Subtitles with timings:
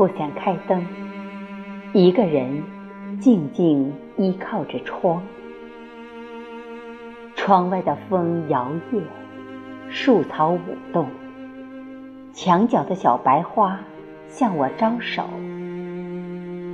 [0.00, 0.82] 不想开灯，
[1.92, 2.62] 一个人
[3.18, 5.22] 静静依靠着窗，
[7.36, 9.02] 窗外的风摇曳，
[9.90, 10.58] 树草舞
[10.90, 11.06] 动，
[12.32, 13.78] 墙角的小白花
[14.26, 15.22] 向我招手，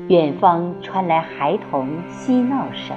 [0.06, 2.96] 远方传来孩童嬉闹声，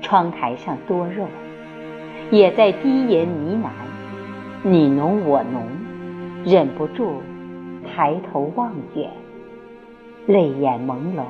[0.00, 1.26] 窗台上多肉
[2.30, 3.68] 也在低吟呢喃，
[4.66, 5.77] 你侬我侬。
[6.50, 7.20] 忍不住
[7.84, 9.10] 抬头望远，
[10.26, 11.22] 泪眼朦胧，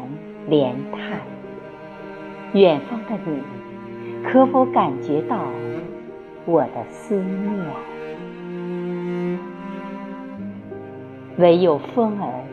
[0.46, 1.18] 连叹：
[2.52, 3.42] 远方的你，
[4.24, 5.36] 可否感觉到
[6.46, 7.66] 我的思念？
[11.38, 12.44] 唯有风儿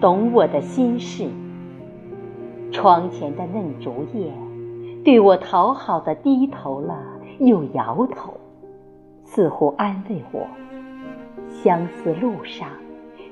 [0.00, 1.28] 懂我的心事。
[2.70, 4.32] 窗前的嫩竹叶，
[5.04, 6.96] 对我讨好的低头了，
[7.40, 8.34] 又摇头，
[9.24, 10.46] 似乎安慰我。
[11.66, 12.70] 相思路上，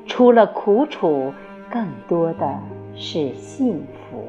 [0.09, 1.33] 除了苦楚，
[1.71, 2.61] 更多的
[2.97, 4.27] 是幸福。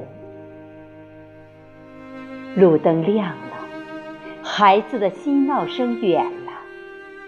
[2.54, 3.56] 路灯亮了，
[4.44, 6.52] 孩子的嬉闹声远了，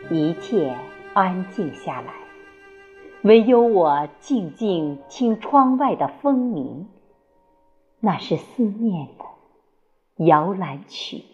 [0.08, 0.72] 一切
[1.14, 2.14] 安静下来，
[3.22, 6.86] 唯有我静静听窗外的风鸣，
[7.98, 11.24] 那是思念的摇篮曲。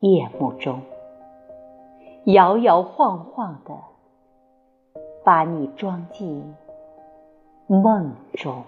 [0.00, 0.80] 夜幕中。
[2.32, 3.74] 摇摇晃晃的，
[5.24, 6.54] 把你装进
[7.66, 8.62] 梦中。